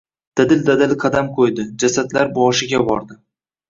[0.39, 1.69] Dadil-dadil qadam qo‘ydi.
[1.87, 3.25] Jasadlar boshiga bordi.